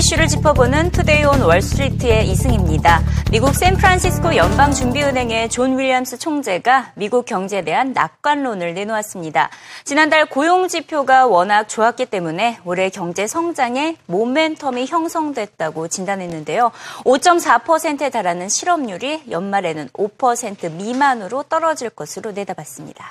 [0.00, 3.02] 이슈를 짚어보는 Today on Wall Street의 이승입니다.
[3.30, 9.50] 미국 샌프란시스코 연방준비은행의 존 윌리엄스 총재가 미국 경제에 대한 낙관론을 내놓았습니다.
[9.84, 16.72] 지난달 고용지표가 워낙 좋았기 때문에 올해 경제 성장에 모멘텀이 형성됐다고 진단했는데요.
[17.04, 23.04] 5.4%에 달하는 실업률이 연말에는 5% 미만으로 떨어질 것으로 내다봤습니다.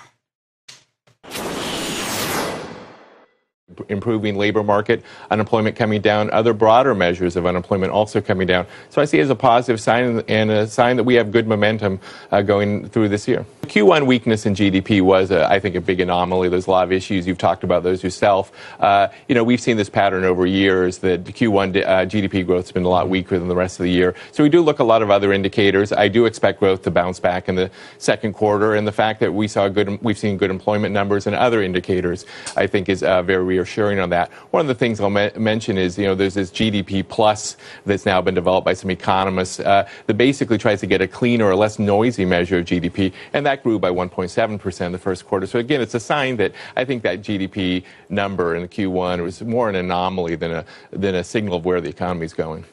[3.90, 8.66] Improving labor market, unemployment coming down, other broader measures of unemployment also coming down.
[8.90, 11.48] So I see it as a positive sign and a sign that we have good
[11.48, 12.00] momentum
[12.32, 13.46] uh, going through this year.
[13.70, 16.50] Q1 weakness in GDP was, a, I think, a big anomaly.
[16.50, 17.28] There's a lot of issues.
[17.28, 18.52] You've talked about those yourself.
[18.80, 22.72] Uh, you know, we've seen this pattern over years that Q1 uh, GDP growth has
[22.72, 24.16] been a lot weaker than the rest of the year.
[24.32, 25.92] So we do look a lot of other indicators.
[25.92, 27.70] I do expect growth to bounce back in the
[28.00, 31.36] second quarter, and the fact that we saw good, we've seen good employment numbers and
[31.36, 32.26] other indicators,
[32.58, 34.32] I think, is uh, very reassuring on that.
[34.50, 38.08] One of the things I'll me- mention is, you know, there's this GDP plus that's
[38.08, 41.56] now been developed by some economists uh, that basically tries to get a cleaner or
[41.56, 45.48] less noisy measure of GDP, and that grew by 1.7% in the first quarter.
[45.48, 49.42] So again, it's a sign that I think that GDP number in the Q1 was
[49.42, 52.66] more an anomaly than a, than a signal of where the economy is going.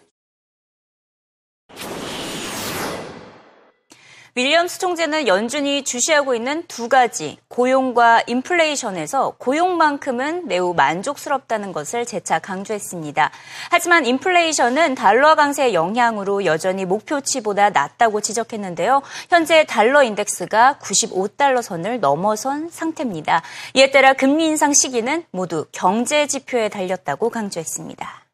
[4.37, 13.31] 윌리엄스 총재는 연준이 주시하고 있는 두 가지 고용과 인플레이션에서 고용만큼은 매우 만족스럽다는 것을 재차 강조했습니다.
[13.71, 19.01] 하지만 인플레이션은 달러 강세의 영향으로 여전히 목표치보다 낮다고 지적했는데요.
[19.31, 23.41] 현재 달러 인덱스가 95달러 선을 넘어선 상태입니다.
[23.73, 28.26] 이에 따라 금리 인상 시기는 모두 경제 지표에 달렸다고 강조했습니다.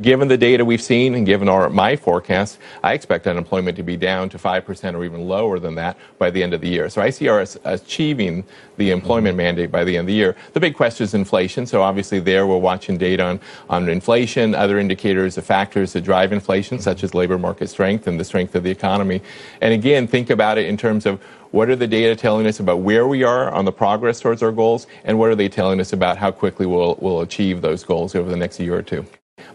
[0.00, 3.98] Given the data we've seen and given our, my forecast, I expect unemployment to be
[3.98, 6.88] down to 5% or even lower than that by the end of the year.
[6.88, 8.44] So I see us achieving
[8.78, 10.36] the employment mandate by the end of the year.
[10.54, 11.66] The big question is inflation.
[11.66, 16.32] So obviously there we're watching data on, on inflation, other indicators of factors that drive
[16.32, 19.20] inflation, such as labor market strength and the strength of the economy.
[19.60, 22.78] And again, think about it in terms of what are the data telling us about
[22.78, 25.92] where we are on the progress towards our goals, and what are they telling us
[25.92, 29.04] about how quickly we'll, we'll achieve those goals over the next year or two?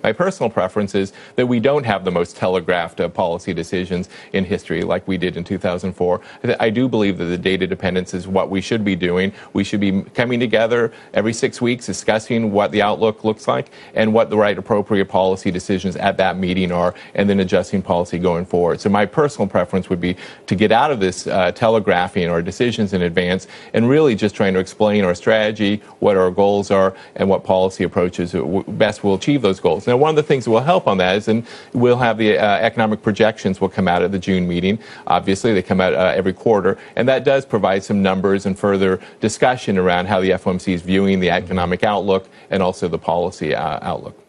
[0.03, 4.45] My personal preference is that we don't have the most telegraphed uh, policy decisions in
[4.45, 6.21] history like we did in 2004.
[6.59, 9.33] I do believe that the data dependence is what we should be doing.
[9.53, 14.13] We should be coming together every six weeks, discussing what the outlook looks like and
[14.13, 18.45] what the right appropriate policy decisions at that meeting are, and then adjusting policy going
[18.45, 18.79] forward.
[18.79, 20.15] So my personal preference would be
[20.47, 24.53] to get out of this uh, telegraphing our decisions in advance and really just trying
[24.53, 28.35] to explain our strategy, what our goals are, and what policy approaches
[28.67, 29.74] best will achieve those goals.
[29.85, 32.37] Now, one of the things that will help on that is, and we'll have the
[32.37, 34.79] uh, economic projections will come out at the June meeting.
[35.07, 38.99] Obviously, they come out uh, every quarter, and that does provide some numbers and further
[39.19, 43.79] discussion around how the FOMC is viewing the economic outlook and also the policy uh,
[43.81, 44.24] outlook.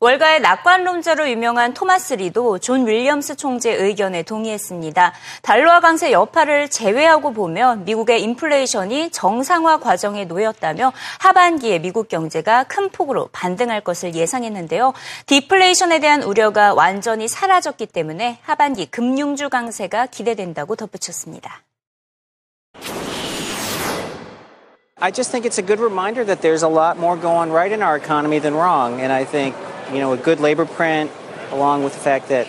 [0.00, 5.12] 월가의 낙관론자로 유명한 토마스 리도 존 윌리엄스 총재 의견에 동의했습니다.
[5.42, 13.28] 달러화 강세 여파를 제외하고 보면 미국의 인플레이션이 정상화 과정에 놓였다며 하반기에 미국 경제가 큰 폭으로
[13.32, 14.92] 반등할 것을 예상했는데요.
[15.26, 21.62] 디플레이션에 대한 우려가 완전히 사라졌기 때문에 하반기 금융주 강세가 기대된다고 덧붙였습니다.
[25.00, 27.82] I just think it's a good reminder that there's a lot more going right in
[27.82, 29.00] our economy than wrong.
[29.00, 29.56] And I think
[29.92, 31.10] you know, a good labor print,
[31.50, 32.48] along with the fact that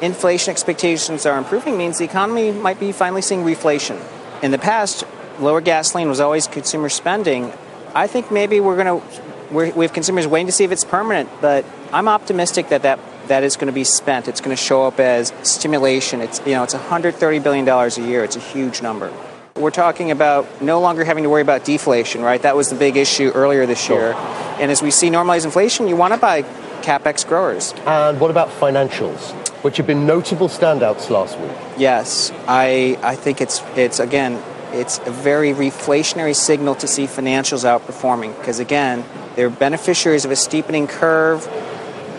[0.00, 4.00] inflation expectations are improving, means the economy might be finally seeing reflation.
[4.42, 5.04] In the past,
[5.40, 7.52] lower gasoline was always consumer spending.
[7.94, 11.28] I think maybe we're going to we have consumers waiting to see if it's permanent,
[11.40, 12.98] but I'm optimistic that that,
[13.28, 14.28] that is going to be spent.
[14.28, 16.20] It's going to show up as stimulation.
[16.20, 18.24] It's you know it's 130 billion dollars a year.
[18.24, 19.12] It's a huge number.
[19.56, 22.40] We're talking about no longer having to worry about deflation, right?
[22.42, 24.12] That was the big issue earlier this year.
[24.60, 26.42] And as we see normalized inflation, you want to buy
[26.82, 27.74] capex growers.
[27.86, 31.52] And what about financials, which have been notable standouts last week?
[31.76, 34.42] Yes, I I think it's it's again
[34.72, 39.04] it's a very reflationary signal to see financials outperforming because again
[39.38, 41.46] they're beneficiaries of a steepening curve.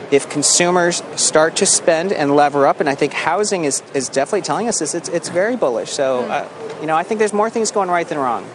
[0.10, 4.44] If consumers start to spend and lever up, and I think housing is, is definitely
[4.44, 5.92] telling us this, it's, it's very bullish.
[5.92, 6.48] So, uh,
[6.80, 8.50] you know, I think there's more things going right than wrong.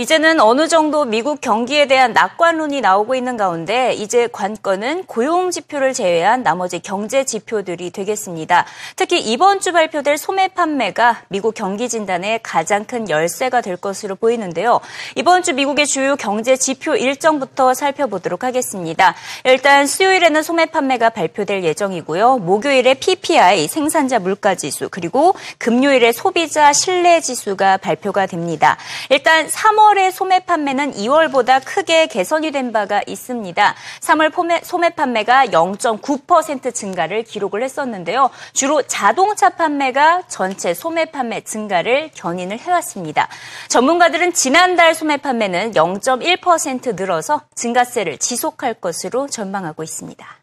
[0.00, 6.42] 이제는 어느 정도 미국 경기에 대한 낙관론이 나오고 있는 가운데 이제 관건은 고용 지표를 제외한
[6.42, 8.64] 나머지 경제 지표들이 되겠습니다.
[8.96, 14.80] 특히 이번 주 발표될 소매 판매가 미국 경기 진단의 가장 큰 열쇠가 될 것으로 보이는데요.
[15.16, 19.14] 이번 주 미국의 주요 경제 지표 일정부터 살펴보도록 하겠습니다.
[19.44, 22.38] 일단 수요일에는 소매 판매가 발표될 예정이고요.
[22.38, 28.78] 목요일에 PPI 생산자 물가 지수 그리고 금요일에 소비자 신뢰 지수가 발표가 됩니다.
[29.10, 33.74] 일단 3월 3월의 소매 판매는 2월보다 크게 개선이 된 바가 있습니다.
[34.00, 38.30] 3월 소매 판매가 0.9% 증가를 기록을 했었는데요.
[38.52, 43.28] 주로 자동차 판매가 전체 소매 판매 증가를 견인을 해왔습니다.
[43.68, 50.39] 전문가들은 지난달 소매 판매는 0.1% 늘어서 증가세를 지속할 것으로 전망하고 있습니다.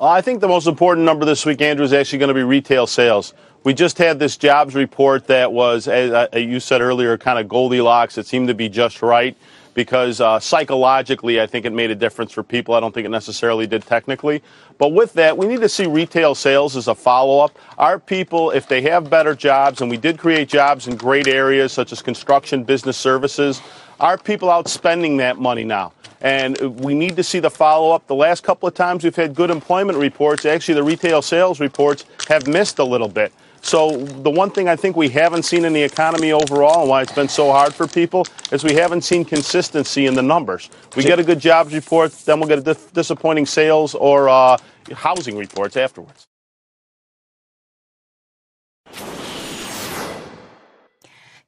[0.00, 2.86] I think the most important number this week, Andrew, is actually going to be retail
[2.86, 3.32] sales.
[3.64, 7.48] We just had this jobs report that was, as uh, you said earlier, kind of
[7.48, 8.18] Goldilocks.
[8.18, 9.34] It seemed to be just right
[9.72, 12.74] because uh, psychologically, I think it made a difference for people.
[12.74, 14.42] I don't think it necessarily did technically.
[14.78, 17.58] But with that, we need to see retail sales as a follow up.
[17.78, 21.72] Our people, if they have better jobs, and we did create jobs in great areas
[21.72, 23.60] such as construction, business services,
[24.00, 25.92] our people out spending that money now.
[26.20, 28.06] And we need to see the follow up.
[28.06, 32.04] The last couple of times we've had good employment reports, actually, the retail sales reports
[32.28, 33.32] have missed a little bit.
[33.60, 37.02] So the one thing I think we haven't seen in the economy overall and why
[37.02, 40.70] it's been so hard for people is we haven't seen consistency in the numbers.
[40.96, 44.56] We get a good jobs report, then we'll get a dis- disappointing sales or uh,
[44.92, 46.28] housing reports afterwards.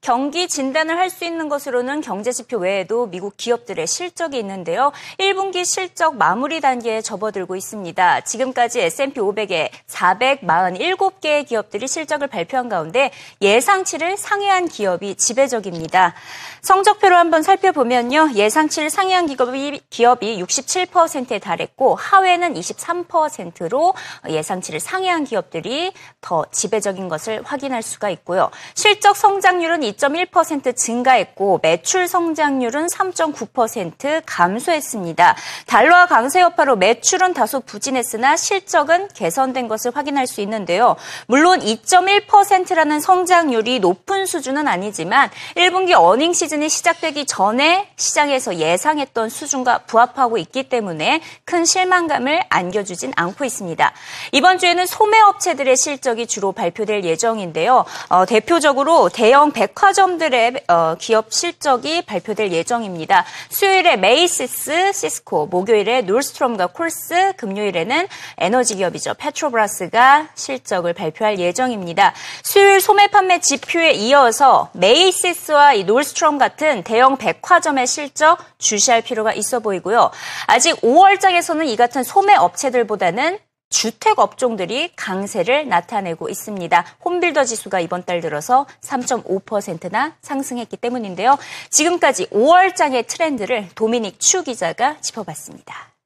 [0.00, 4.92] 경기 진단을 할 수 있는 것으로는 경제 지표 외에도 미국 기업들의 실적이 있는데요.
[5.18, 8.20] 1분기 실적 마무리 단계에 접어들고 있습니다.
[8.20, 13.10] 지금까지 S&P 500에 447개의 기업들이 실적을 발표한 가운데
[13.40, 16.14] 예상치를 상회한 기업이 지배적입니다.
[16.60, 18.30] 성적표로 한번 살펴보면요.
[18.34, 23.94] 예상치를 상회한 기업이, 기업이 67%에 달했고 하회는 23%로
[24.28, 28.50] 예상치를 상회한 기업들이 더 지배적인 것을 확인할 수가 있고요.
[28.74, 35.36] 실적 성장률은 2.1% 증가했고 매출 성장률은 3.9% 감소했습니다.
[35.66, 40.96] 달러와 강세 여파로 매출은 다소 부진했으나 실적은 개선된 것을 확인할 수 있는데요.
[41.26, 50.38] 물론 2.1%라는 성장률이 높은 수준은 아니지만 1분기 earning season이 시작되기 전에 시장에서 예상했던 수준과 부합하고
[50.38, 53.92] 있기 때문에 큰 실망감을 안겨주진 않고 있습니다.
[54.32, 57.84] 이번 주에는 소매업체들의 실적이 주로 발표될 예정인데요.
[58.08, 63.24] 어, 대표적으로 대형 백 백화점들의 어, 기업 실적이 발표될 예정입니다.
[63.48, 68.08] 수요일에 메이시스, 시스코, 목요일에 놀스트롬과 콜스, 금요일에는
[68.38, 69.14] 에너지 기업이죠.
[69.14, 72.12] 페트로브라스가 실적을 발표할 예정입니다.
[72.42, 79.60] 수요일 소매 판매 지표에 이어서 메이시스와 이 놀스트롬 같은 대형 백화점의 실적 주시할 필요가 있어
[79.60, 80.10] 보이고요.
[80.46, 83.38] 아직 5월장에서는 이 같은 소매 업체들보다는
[83.70, 86.84] 주택 업종들이 강세를 나타내고 있습니다.
[87.04, 91.38] homebuilder 지수가 이번 달 들어서 3.5%나 상승했기 때문인데요.
[91.70, 95.97] 지금까지 5월장의 트렌드를 도미닉 추 기자가 짚어봤습니다.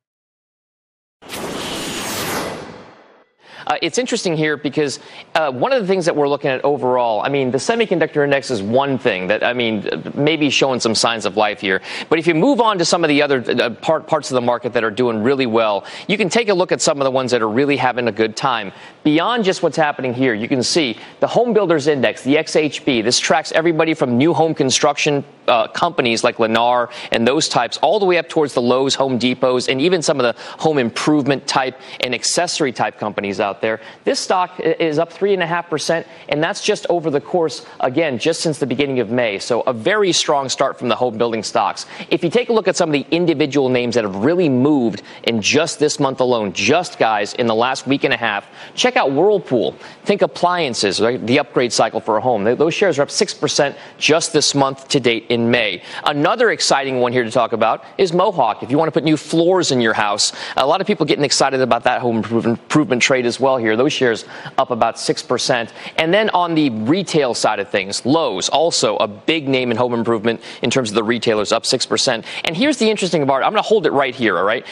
[3.67, 4.99] Uh, it's interesting here because
[5.35, 8.51] uh, one of the things that we're looking at overall, I mean, the semiconductor index
[8.51, 11.81] is one thing that, I mean, maybe showing some signs of life here.
[12.09, 14.41] But if you move on to some of the other uh, part, parts of the
[14.41, 17.11] market that are doing really well, you can take a look at some of the
[17.11, 18.73] ones that are really having a good time.
[19.05, 23.03] Beyond just what's happening here, you can see the home builders index, the XHB.
[23.03, 27.99] This tracks everybody from new home construction uh, companies like Lennar and those types, all
[27.99, 31.47] the way up towards the Lowe's, Home Depots, and even some of the home improvement
[31.47, 33.81] type and accessory type companies out there.
[34.05, 38.67] This stock is up 3.5%, and that's just over the course, again, just since the
[38.67, 39.39] beginning of May.
[39.39, 41.87] So a very strong start from the home building stocks.
[42.09, 45.03] If you take a look at some of the individual names that have really moved
[45.25, 48.97] in just this month alone, just guys, in the last week and a half, check
[48.97, 49.73] out Whirlpool.
[50.05, 51.25] Think appliances, right?
[51.25, 52.45] The upgrade cycle for a home.
[52.45, 55.83] Those shares are up 6% just this month to date in May.
[56.05, 58.63] Another exciting one here to talk about is Mohawk.
[58.63, 61.25] If you want to put new floors in your house, a lot of people getting
[61.25, 63.77] excited about that home improvement trade as well here.
[63.77, 64.25] Those shares
[64.59, 65.71] up about 6%.
[65.97, 69.95] And then on the retail side of things, Lowe's, also a big name in home
[69.95, 72.25] improvement in terms of the retailers, up 6%.
[72.45, 73.45] And here's the interesting part.
[73.45, 74.65] I'm going to hold it right here, all right?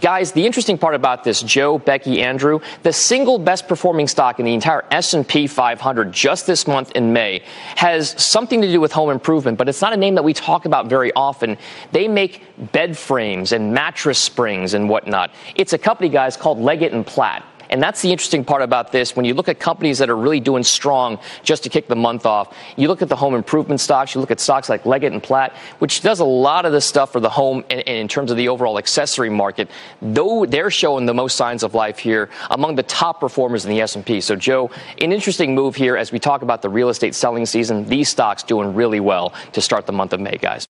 [0.00, 4.44] Guys, the interesting part about this, Joe, Becky, Andrew, the single best performing stock in
[4.44, 7.42] the entire S&P 500 just this month in May
[7.76, 10.66] has something to do with home improvement, but it's not a name that we talk
[10.66, 11.56] about very often.
[11.92, 12.42] They make
[12.72, 15.30] bed frames and mattress springs and whatnot.
[15.54, 17.44] It's a company, guys, called Leggett and Platt.
[17.70, 19.16] And that's the interesting part about this.
[19.16, 22.26] When you look at companies that are really doing strong just to kick the month
[22.26, 25.22] off, you look at the home improvement stocks, you look at stocks like Leggett and
[25.22, 28.30] Platt, which does a lot of this stuff for the home and, and in terms
[28.30, 29.70] of the overall accessory market.
[30.00, 33.80] Though they're showing the most signs of life here among the top performers in the
[33.80, 34.20] S&P.
[34.20, 34.70] So Joe,
[35.00, 37.84] an interesting move here as we talk about the real estate selling season.
[37.86, 40.66] These stocks doing really well to start the month of May, guys.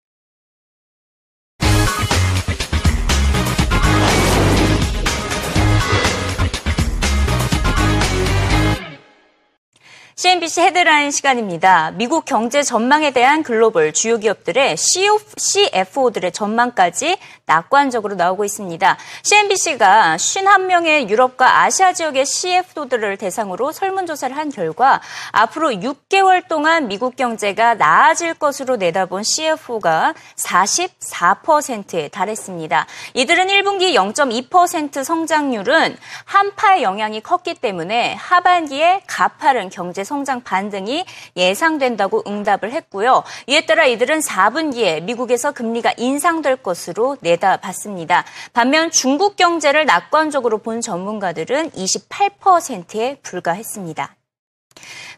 [10.18, 11.92] CNBC 헤드라인 시간입니다.
[11.92, 18.98] 미국 경제 전망에 대한 글로벌 주요 기업들의 CFO들의 전망까지 낙관적으로 나오고 있습니다.
[19.24, 25.02] CNBC가 51명의 유럽과 아시아 지역의 CFO들을 대상으로 설문조사를 한 결과
[25.34, 32.88] 앞으로 6개월 동안 미국 경제가 나아질 것으로 내다본 CFO가 44%에 달했습니다.
[33.16, 42.72] 이들은 1분기 0.2% 성장률은 한파의 영향이 컸기 때문에 하반기에 가파른 경제 성장 반등이 예상된다고 응답을
[42.72, 43.24] 했고요.
[43.48, 48.24] 이에 따라 이들은 4분기에 미국에서 금리가 인상될 것으로 내다봤습니다.
[48.54, 54.16] 반면 중국 경제를 낙관적으로 본 전문가들은 28%에 불과했습니다.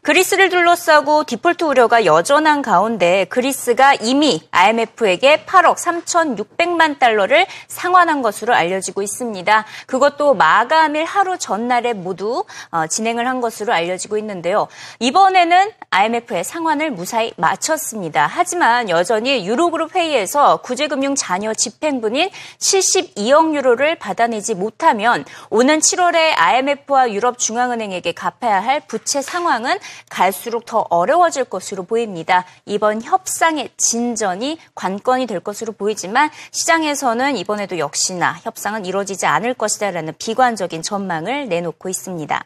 [0.02, 9.02] 그리스를 둘러싸고 디폴트 우려가 여전한 가운데 그리스가 이미 IMF에게 8억 3,600만 달러를 상환한 것으로 알려지고
[9.02, 9.66] 있습니다.
[9.86, 14.68] 그것도 마감일 하루 전날에 모두 어, 진행을 한 것으로 알려지고 있는데요.
[15.00, 18.30] 이번에는 IMF의 상환을 무사히 마쳤습니다.
[18.30, 28.12] 하지만 여전히 유로그룹 회의에서 구제금융 잔여 집행분인 72억 유로를 받아내지 못하면 오는 7월에 IMF와 유럽중앙은행에게
[28.12, 29.78] 갚아야 할 부채 상황은
[30.10, 32.46] 갈수록 더 어려워질 것으로 보입니다.
[32.66, 40.82] 이번 협상의 진전이 관건이 될 것으로 보이지만 시장에서는 이번에도 역시나 협상은 이루어지지 않을 것이다라는 비관적인
[40.82, 42.44] 전망을 내놓고 있습니다.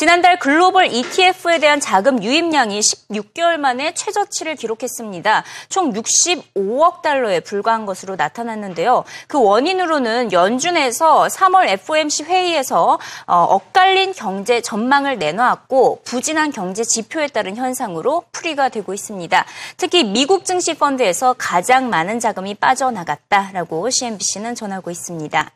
[0.00, 5.44] 지난달 글로벌 ETF에 대한 자금 유입량이 16개월 만에 최저치를 기록했습니다.
[5.68, 9.04] 총 65억 달러에 불과한 것으로 나타났는데요.
[9.28, 17.56] 그 원인으로는 연준에서 3월 FOMC 회의에서 어, 엇갈린 경제 전망을 내놓았고 부진한 경제 지표에 따른
[17.56, 19.44] 현상으로 풀이가 되고 있습니다.
[19.76, 25.50] 특히 미국 증시 펀드에서 가장 많은 자금이 빠져나갔다라고 CNBC는 전하고 있습니다.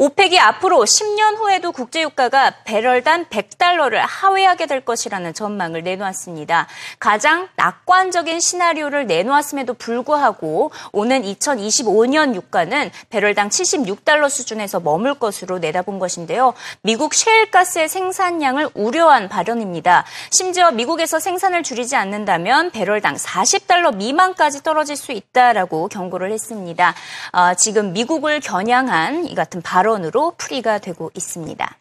[0.00, 6.68] 오펙이 앞으로 10년 후에도 국제유가가 배럴당 100달러를 하회하게 될 것이라는 전망을 내놓았습니다.
[7.00, 16.54] 가장 낙관적인 시나리오를 내놓았음에도 불구하고 오는 2025년 유가는 배럴당 76달러 수준에서 머물 것으로 내다본 것인데요.
[16.82, 20.04] 미국 셰일가스의 생산량을 우려한 발언입니다.
[20.30, 26.94] 심지어 미국에서 생산을 줄이지 않는다면 배럴당 40달러 미만까지 떨어질 수 있다라고 경고를 했습니다.
[27.32, 31.76] 어, 지금 미국을 겨냥한 이 같은 발언 발언으로 풀이가 되고 있습니다.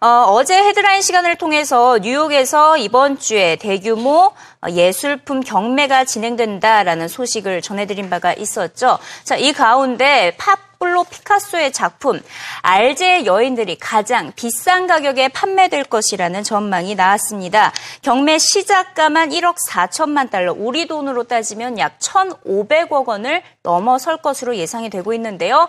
[0.00, 4.32] 어, 제 헤드라인 시간을 통해서 뉴욕에서 이번 주에 대규모
[4.68, 8.98] 예술품 경매가 진행된다라는 소식을 전해드린 바가 있었죠.
[9.22, 12.20] 자, 이 가운데 팝블로 피카소의 작품
[12.60, 17.72] 알제의 여인들이 가장 비싼 가격에 판매될 것이라는 전망이 나왔습니다.
[18.02, 25.14] 경매 시작가만 1억 4천만 달러, 우리 돈으로 따지면 약 1,500억 원을 넘어설 것으로 예상이 되고
[25.14, 25.66] 있는데요.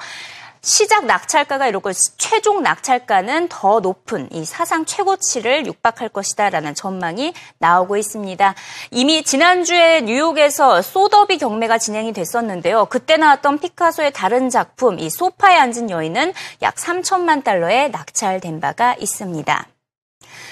[0.66, 8.56] 시작 낙찰가가 이렇고 최종 낙찰가는 더 높은 이 사상 최고치를 육박할 것이다라는 전망이 나오고 있습니다.
[8.90, 12.86] 이미 지난주에 뉴욕에서 소더비 경매가 진행이 됐었는데요.
[12.86, 19.68] 그때 나왔던 피카소의 다른 작품 이 소파에 앉은 여인은 약 3천만 달러에 낙찰된 바가 있습니다.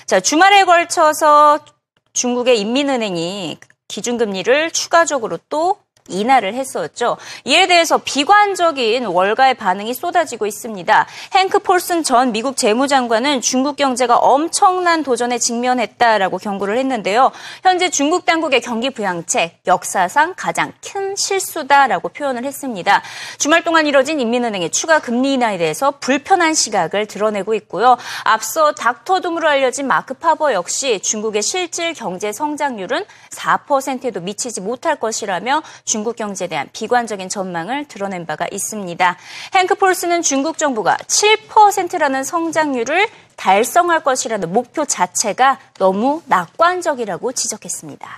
[0.06, 1.66] 자, 주말에 걸쳐서
[2.14, 7.18] 중국의 인민은행이 기준금리를 추가적으로 또 인하를 했었죠.
[7.46, 11.08] 이에 대해서 비관적인 월가의 반응이 쏟아지고 있습니다.
[11.34, 17.32] 행크 폴슨 전 미국 재무장관은 중국 경제가 엄청난 도전에 직면했다라고 경고를 했는데요.
[17.62, 23.02] 현재 중국 당국의 경기 부양책 역사상 가장 큰 실수다라고 표현을 했습니다.
[23.38, 27.98] 주말 동안 이뤄진 인민은행의 추가 금리 인하에 대해서 불편한 시각을 드러내고 있고요.
[28.24, 35.62] 앞서 닥터 둠으로 알려진 마크 파버 역시 중국의 실질 경제 성장률은 4%에도 미치지 못할 것이라며
[35.94, 39.16] 중국 경제에 대한 비관적인 전망을 드러낸 바가 있습니다.
[39.54, 48.10] 행크 폴스는 중국 정부가 7%라는 성장률을 달성할 것이라는 목표 자체가 너무 낙관적이라고 지적했습니다.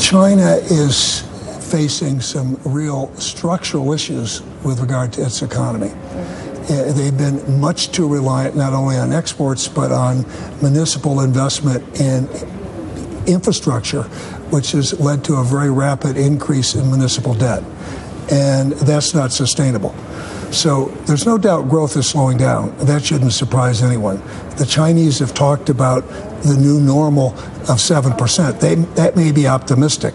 [0.00, 1.22] China is
[1.68, 5.94] facing some real structural issues with regard to its economy.
[6.66, 10.26] They've been much too reliant not only on exports but on
[10.60, 12.26] municipal investment in
[13.28, 14.02] infrastructure,
[14.50, 17.62] which has led to a very rapid increase in municipal debt.
[18.30, 19.94] and that's not sustainable.
[20.50, 22.76] So there's no doubt growth is slowing down.
[22.78, 24.22] That shouldn't surprise anyone.
[24.56, 26.08] The Chinese have talked about
[26.42, 27.34] the new normal
[27.68, 28.60] of 7%.
[28.60, 30.14] They, that may be optimistic.